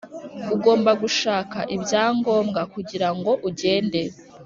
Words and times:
ugomba 0.55 0.91
gushaka 1.01 1.57
ibyangombwa 1.75 2.61
kugira 2.73 3.09
ngo 3.15 3.31
ugende. 3.49 4.01